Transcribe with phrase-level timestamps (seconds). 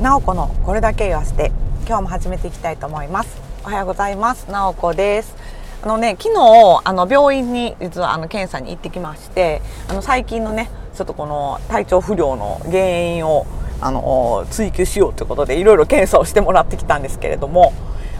[0.00, 1.52] なおこのこれだけ言わせて
[1.86, 3.36] 今日も始めていきたいと思います。
[3.64, 4.50] おはようございます。
[4.50, 5.36] なおこです。
[5.82, 13.46] あのね昨日あの病院に実はあの検査に行ってきましてあの最近のねちょっとこの体調不良の原因を
[13.80, 17.72] あの追求しようということでいろいろ検査をしてもらってきたんですけれども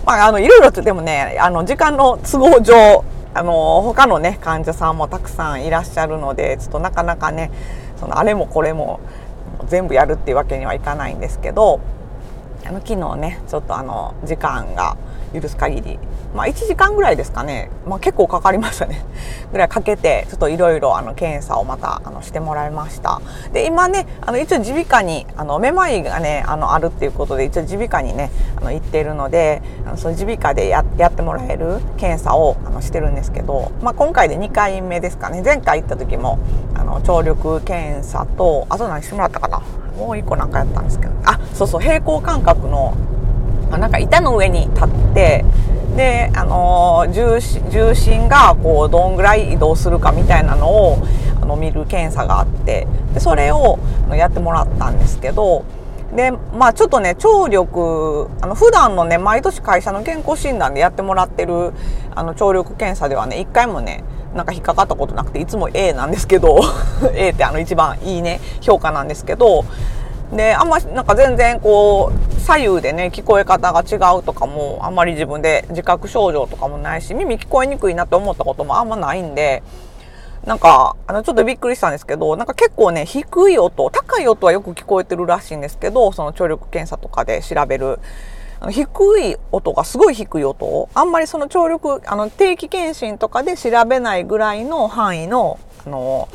[0.04, 3.04] まああのいろいろとでもねあの時間の都合上
[3.34, 7.50] あの他のね患者さんもたくさんいらっしゃるのでちょっとなかなかね
[7.98, 9.00] そのあれもこれも
[9.66, 11.80] 全部やるっていうわけにはいかないんですけど
[12.64, 14.97] あの昨日ねちょっとあの時間が
[15.32, 15.98] 許す限り。
[16.34, 19.04] まあ1時間ぐらいですかね、まあ、結構かかりましたね。
[19.52, 23.20] ぐらいかけてちょっといろいろ検査をまたあのしてもらいました。
[23.52, 35.42] で今ねあの一応耳鼻科にあのめまいがねあのあるっていうことで一応耳鼻科にねあの行っているのであのその耳鼻科でややってもらえる検査をあのしてるんですけど、まあ、今回で2回目ですかね。
[35.45, 36.38] 前回行った時も
[36.74, 39.62] あの聴力検査とあと何してもらったかな。
[39.98, 41.12] もう1個なんかやったんですけど。
[41.24, 42.95] あそうそう平行感覚の
[43.72, 45.45] あなんか板の上に立って
[45.96, 50.98] で、あの重心重心がこうどんぐらい移動するかみたいなのを
[51.40, 53.79] あの見る検査があってでそれを
[54.10, 55.64] やってもらったんですけど
[56.14, 61.73] でまあちょっとね聴力あの普段のね毎年会社の健康診断でやってもらってる
[62.14, 64.04] あの聴力検査ではね一回もね
[64.34, 66.60] なんか引っかかったことなくていつも A なんですけど
[67.14, 69.64] A ってあの一番いいね評価なんですけど
[70.33, 79.62] であんまなんか全然こう左右でね聞こえ方が違うとかもあんまり自分で自覚症状とかもないし耳聞こえにくいなって思ったこともあんまないんで
[80.47, 87.99] なんかあのちょっとびっくりしたんですけどなんか結構ね低い音高い音はよく聞こえてるらしいんですけどその聴力検査とかで調べる。
[88.71, 96.28] 低い音がすごい低い音あんまりその聴力あの定期検診とかで調べないぐらいの範囲のあの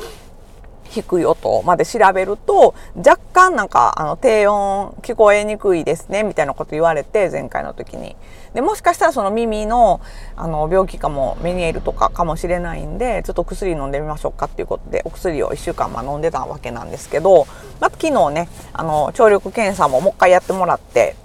[0.90, 8.16] 低い音まで調べると若干なんかあの低音聞こえにくいですねみたいなこと言われて前回の時に
[8.54, 10.00] でもしかしたらその耳の
[10.36, 17.46] あの病気かもメニエールとかかもしれないんでちょっと薬飲んでみましょうかっていうことでお薬を1週間ま飲んでたわけなんですけど、
[17.80, 21.16] まあ、昨日ねあの聴力検査ももう一回やってもらって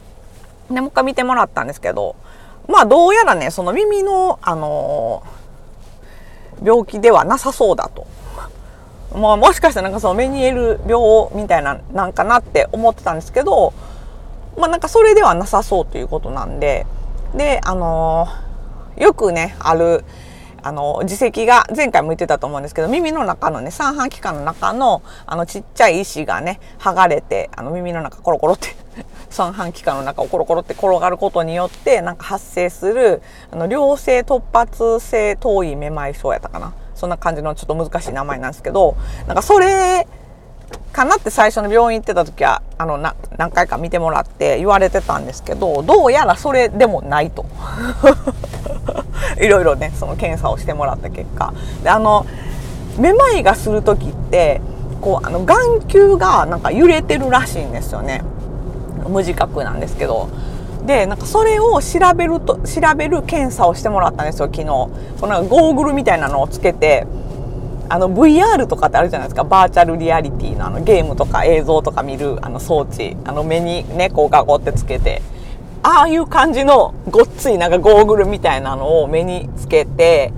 [0.70, 2.16] でもう一回見てもらったんですけど
[2.68, 5.24] まあどうやらねその耳のあの
[6.64, 8.06] 病気ではなさそうだと。
[9.16, 13.74] まあ、もしかしたらなんかそのメニエール病みたいななんかなって思ってたんですけど、
[14.58, 16.86] まあなんかそれではなさそうということなんで、
[17.36, 20.04] で、あのー、よくね、ある、
[20.62, 28.76] あの、耳石が、前回も言ってたと思うんですけど、耳の中のね、三半規管の中の、あの、ちっちゃい石がね、剥がれて、あの、耳の中コロコロって
[29.30, 36.74] 三半規管の中をコロコロって転がることによって、なんか発生する、あの、良性突発性頭位めまい症やったかな。
[37.04, 38.96] そんな感じのちょっと難しい名前なんですけど、
[39.28, 40.08] なんかそれ
[40.94, 47.46] かなって最初の病院行ってた時は、あの、な、何回か見てもらって言われてたんですけど、どうやらそれでもないと。
[49.38, 51.54] いろいろね、その検査をしてもらった結果。
[51.84, 52.26] で、あの、
[52.98, 54.62] めまいがする時って、
[55.02, 58.24] こう、あの、眼球がなんか揺れてるらしいんですよね。
[59.10, 60.30] 無自覚なんですけど。
[60.86, 64.66] でなんかそれを調べると調べる検査をしてもらったんですよ昨日。
[64.66, 64.92] こ
[65.28, 67.08] のゴーグルみたいなのをつけて
[67.90, 69.44] あの VR とかってあるじゃないですか。
[69.44, 73.16] バーチャルリアリティのあのゲームとか映像とか見るあの装置。
[73.26, 75.22] あの目にねこうガゴってつけて。
[75.86, 80.34] ああいう感じのごっついなんかゴーグルみたいなのを目につけて。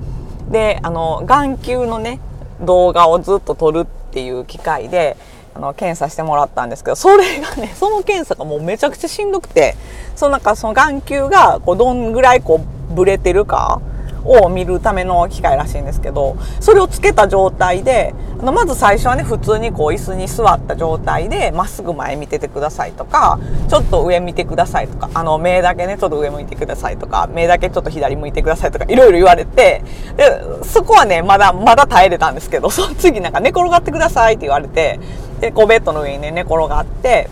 [0.52, 2.20] であの眼球のね
[2.62, 5.18] 動画をずっと撮るってていう機械で
[5.54, 9.76] あの検査してもらったんですけどそれがね その検査がもうめちゃくちゃしんどくて
[10.16, 13.82] そのなんかその眼球がこうどんぐらいこうぶれてるか
[14.26, 29.84] を見るための機械らしいんですけどそれをつけた状態であのまず最初はね普通にこう椅子に座った状態でまっすぐ前見ててくださいとかちょっと上見てくださいとかあの目だけねちょっと上向いてくださいとか目だけちょっと左向いてくださいとかいろいろ言われて
[30.18, 35.00] でそこはねまだまだ耐えれたんですけどその次なんか寝転がってくださいって言われて
[35.40, 37.30] でこうベッドの上にね寝転がって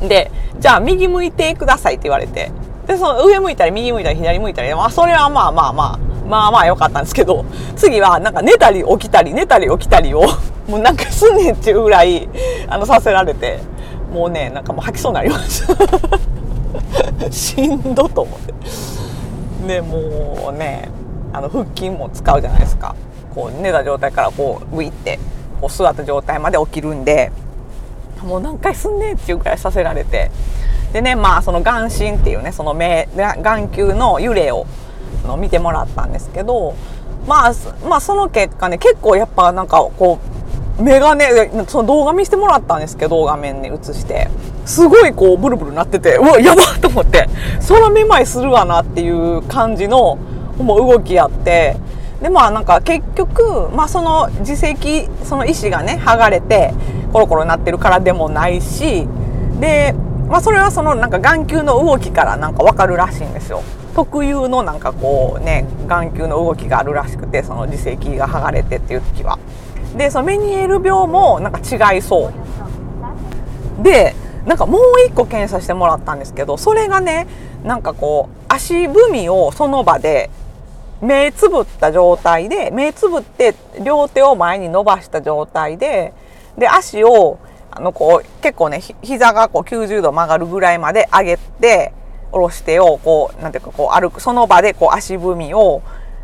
[0.00, 2.50] でじゃあ右向いてくださいって言われて
[2.90, 7.44] で、その上向いたり右向いたり左向いたり、まあそれはまあまあまあ、まあまあ良かったんですけど、
[7.76, 10.24] 次はなんか寝たり起きたり寝たり起きたりを、
[10.66, 12.28] もうなんかすんねんっていうぐらい、
[12.68, 13.60] あの、させられて、
[14.12, 17.30] もうね、なんかもう吐きそうになりました。
[17.30, 18.54] しんどと思って。
[19.68, 20.88] で、もうね、
[21.32, 22.96] あの、腹筋も使うじゃないですか。
[23.32, 25.20] こう寝た状態からこう、グイって、
[25.60, 27.30] こう座った状態まで起きるんで、
[28.24, 30.32] もう何回すんねんっていうぐらいさせられて、
[30.92, 34.66] でねまあその眼神っていうねその目眼球の揺れを
[35.24, 36.74] の見てもらったんですけど、
[37.26, 37.52] まあ、
[37.88, 40.18] まあその結果ね結構やっぱなんかこ
[40.78, 41.28] う目がね
[41.68, 44.28] その動画見せてもらったんですけど画面に映して
[44.64, 47.28] すごいこうブルブルなっててうわやばと思って
[47.68, 50.16] 空めまいするわなっていう感じの
[50.58, 51.76] もう動きやって
[52.22, 56.74] でまあなんか結局、まあ、その耳石その石がね剥がれて
[57.12, 59.06] コロコロなってるからでもないし
[59.58, 59.94] で、
[60.30, 63.62] まあ、それはそのなんか眼球の動きからなんか分かるらしいんですよ。
[63.96, 69.40] 特有のなんかこうね眼球の動きがあるらしくてその耳石が剥がれてっていう時は。
[69.96, 74.14] でそのメニエール病もなんか違いそうで
[74.46, 77.26] なんかもう一個検査してもらったんですけどそれがね
[77.64, 80.30] なんかこう足踏みをその場で
[81.02, 86.12] 目つぶった状態で目つぶって両手を前に伸ばした状態で
[86.56, 87.38] で足を
[87.70, 91.92] あのこう結構ね膝がこう90度曲がるぐらいまで上げて
[92.32, 95.82] 下ろしてをこうなんていうかこう歩くその場でこう足踏みを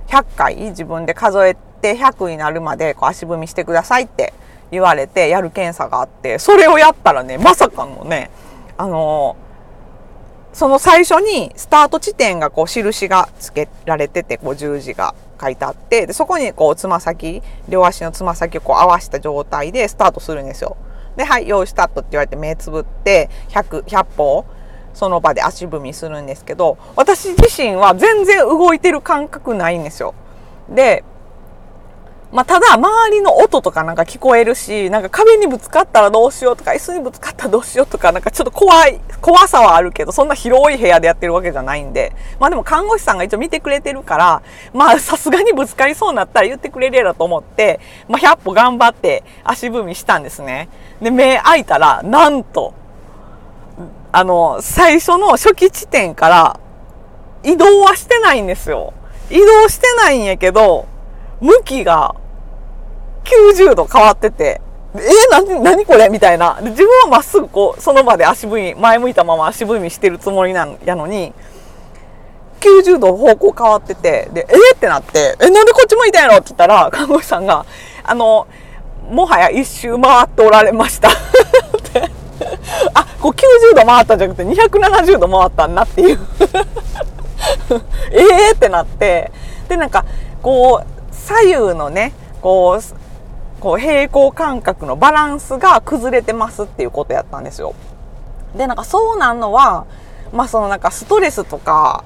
[0.08, 4.34] 100回自分で数えて100になるまでこう足踏みしてくださいって
[4.70, 8.30] 言われてやる検査があってそれをやったらねまさかのね
[8.76, 9.36] あの
[10.52, 20.76] その最初にスタート地点がこう印がつけられててこう十字が書いてあってでそこにこうつま先両足のつま先をこう合わせた状態でスタートするんですよ。
[21.16, 24.44] ではい用意スタートって言われて目つぶって100 100歩
[24.94, 30.14] その場で足踏みするんですけど私自身は全然動いてる感覚ないんですよ。
[30.70, 31.04] で
[32.32, 42.12] まあ、ただ周りの音とかなんか聞こえるしなんか壁にぶつかったらどうしようとか椅子にぶつかったらどうしようとかなんかちょっと怖い怖さはあるけどそんな広い部屋でやってるわけじゃないんで。
[42.40, 44.42] まあでも看護師さんが一応見てくれてるから
[44.74, 50.68] まあさすがにぶつかりそうになったら言ってくれるやと思って、まあ、100歩頑張って足踏みしたんですね。
[51.00, 52.74] で目開いたらなんと
[54.12, 56.60] あの最初の初期地点から
[57.44, 58.92] 移動はしてないんですよ。
[59.30, 60.86] 移動してないんやけど
[61.40, 62.14] 向きが
[63.24, 64.60] 90度変わってて、
[64.94, 66.08] えー、な何これ？
[66.08, 66.58] みたいな。
[66.62, 71.32] で自分はまっすぐこう、その場で足踏み、前向いたまま足踏みしてるつもりなんやのに、
[72.60, 77.66] 90度方向変わってて、で、えー、ってなって、え、なんでこっち向いたんやろって言ったら、看護師さんが、
[78.02, 78.46] あの、
[79.10, 81.10] もはや一周回っておられました。
[82.94, 86.18] あ、こう90度回ったんじゃなくて270度回ったんなっていう。
[88.12, 89.30] ええってなって、
[89.68, 90.04] で、なんか、
[90.42, 90.95] こう、
[91.26, 97.74] 左右のねこうこう平行感覚のバランスが崩れてますっていうことやったんですよ。
[98.56, 99.86] でなんかそうなんのは
[100.32, 102.04] まあそのなんかストレスとか、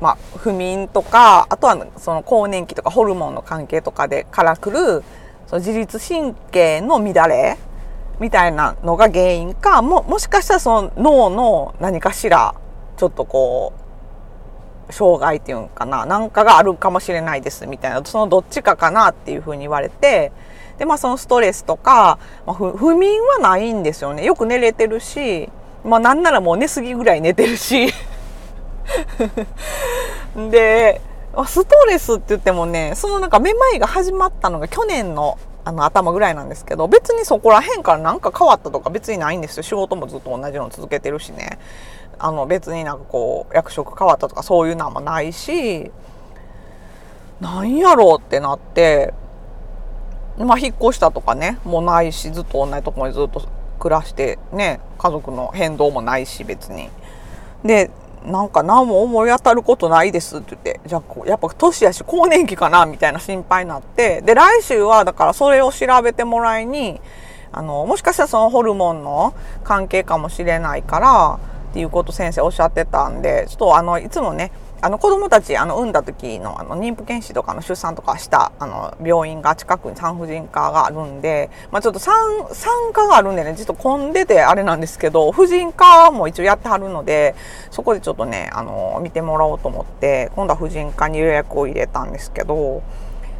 [0.00, 5.04] まあ、不眠とかあとはその更年期とかホルモンの関係とかでからくる
[5.46, 7.56] その自律神経の乱れ
[8.18, 12.56] みたいなのが原因かももしかしたらその脳の何かしら
[12.96, 13.85] ちょっとこう
[14.90, 20.32] 障害っていうんかななんかがあるかもしれないですみたいなそのどっちかかなっていうふうに言われて
[20.78, 24.24] でまあそのストレスとか、まあ、不眠はないんですよね。
[24.24, 25.48] よく寝れてるし
[25.84, 27.92] まあなんならもう寝すぎぐらい寝てるし。
[30.50, 31.00] で
[31.46, 39.64] ストレスって言ってもねそのなんかめまいが始まったのが去年のあの頭ぐらいなんですけど別にそこら辺から何か変わったとか別にないんですよ。
[39.64, 41.58] 仕事もずっと同じの続けてるしね。
[42.18, 45.90] あの別になんかこう役職変わったとかそういうのもないし
[47.40, 49.12] なんやろうってなって
[50.38, 53.46] まあ引っ越したとかねもうないしずっと同じとこにずっと
[53.78, 56.88] 暮らしてね家族の変動もないし別に。
[57.64, 57.90] で
[58.24, 67.00] なんか何も思い当たることないですって言ってじゃあやっぱ年やし更年期かなみたいな心配になってで来週はだからそれを調べてもらいに
[67.52, 71.38] あのもしかしたらそのホルモンの関係かもしれないから
[71.76, 82.14] ていうこと先生おっしゃってたんでちょっとあのいつもねあの子供たちあの産んだ時のあの妊婦検診とかの出産とかしたあの病院が近くに産婦人科があるんで、まあ、ちょっと産
[82.50, 87.34] 産科があるんでねちょっと混んでてあれなんですけど婦人科も一応やってはるので
[87.70, 92.82] そこでちょっとねあの見てもらおうと思って今度は婦人科に予約を入れたんですけど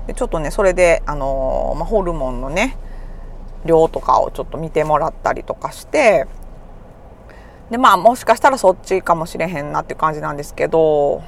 [0.06, 2.76] でちょっとねそれであの、まあ、ホルモンのね
[3.64, 6.26] 量とかをちょっと見てもらったりとかして
[7.70, 11.22] でまあもしかしたらそっちかもしれへんなっていう感じなんですけど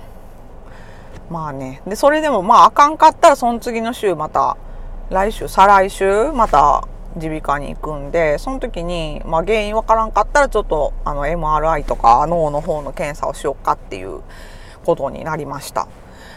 [1.31, 1.83] まあね。
[1.87, 4.57] でそれでもまああかんかったらその次の週また
[5.11, 14.21] 来週再来週また耳鼻科に行くんでその時に、まあ、原因わからんかったらちょっとあの MRI とか脳の方の検査をしようかっていう
[14.85, 15.89] ことになりました。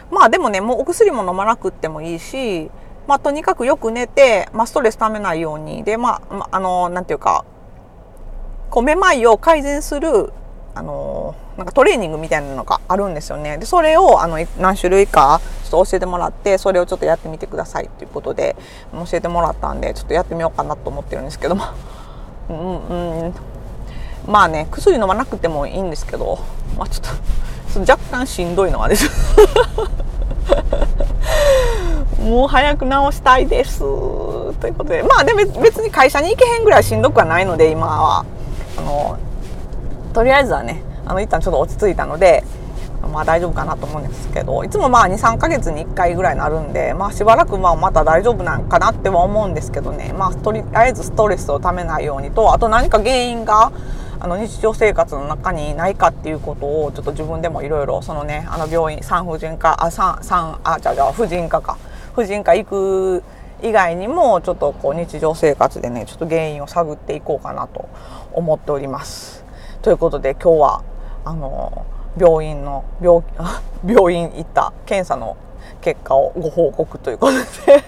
[0.09, 2.69] まあでもねもうお薬も飲まなくってもいいし
[3.07, 5.83] まあとにかくよく寝て、まあ、ストレスためないように。
[5.83, 7.45] でまああのなんていうか
[8.71, 10.31] こうめまいを改善する
[10.73, 13.57] あのなんかトレーニングみたいなのがあるんですよね。
[13.57, 18.55] でそれをあの何種類かちょっと教えてもらってそれをちょっとやってみてくださいっていうことで
[18.93, 21.55] 教えてもらったんでちょっとやってみようかなと思ってるんですけど。
[21.55, 21.65] も
[22.49, 23.35] うんうん。
[24.25, 26.39] まあね薬飲まなくてもいいんですけど、
[26.77, 29.09] まあ、ちょっと若干しんどいのはです。
[32.21, 33.79] もう早く治したいです。
[33.79, 35.03] ということで。
[35.03, 38.25] まあで別に会社に行けへんぐらいしんどくはないので今は。
[38.77, 39.19] あの
[40.13, 42.43] とりあえずはねあの一旦ちょっと落ち着いたので
[43.11, 50.13] まあ大丈夫かなと思うんですけどいつもまあ23ヶ月に1回ぐらいなるんでまあしばらくまあまた大丈夫なんかなっては思うんですけどね。
[50.13, 53.71] まあとりあえずストレスをためないようにとあと何か原因が
[54.19, 61.77] あの日常生活の中にないかっていうことをちょっと自分でもいろいろそのねあの病院産婦人科あ産産あじゃあじゃあ婦人科か。
[62.13, 63.23] 婦人科行く
[63.61, 67.89] 以外にもちょっとこう日常生活でねちょっと原因を探っていこうかなと
[68.33, 69.43] 思っております。
[69.81, 70.83] ということで今日は
[71.25, 71.85] あの
[72.17, 73.23] 病院の病
[73.85, 75.37] 病院行った検査の
[75.81, 77.83] 結果をご報告ということで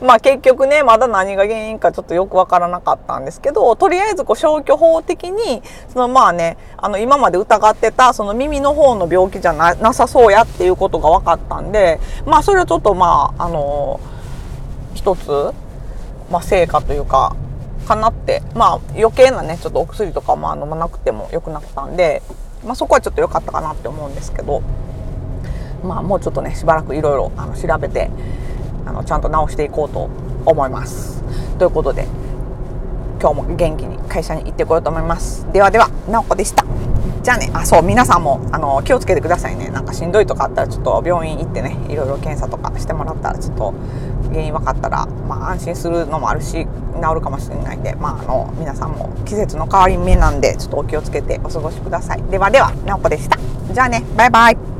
[0.04, 14.00] まあ結局ねまだ何が原因かちょっとよくわからなかったんですけどとりあえずこう消去法的にそのまあねあの今まで疑ってたその耳の方の病気じゃななさそうやっていうことが分かったんでまあそれはちょっとまああの
[15.06, 15.54] 一つ、
[16.32, 17.36] まあ、成果というか
[17.86, 22.22] かなってまあ余計なねちょっとお薬とかまあ飲まなくてもよくなったんで
[22.64, 24.60] まあ、そこはちょっと良かったかなって思うんですけど、
[25.84, 28.10] まあ、もうちょっとねしばらくいろいろ調べて
[28.84, 30.10] あのちゃんと直していこうと
[30.44, 31.22] 思います。
[31.58, 32.08] ということで
[33.20, 35.46] 今日も元気に会社に行ってこようと思います。
[35.52, 36.64] ではでは、なおこでした。
[37.22, 39.68] じゃあね、あ、そう、皆さんも、あの、気をつけてくださいね。
[39.70, 43.74] なんかしんどいとかあったら、ちょっと病院行ってね、いろいろ検査とかしてもらったら、ちょっと
[44.30, 52.22] 原因分かったら、まあ、安心するのもあるし、治るかもしれないんで、まあ、あの、皆さんも季節の変わり目なんで、ちょっとお気をつけてお過ごしください。
[52.24, 53.38] ではでは、なおこでした。
[53.72, 54.75] じゃあね、バイバイ。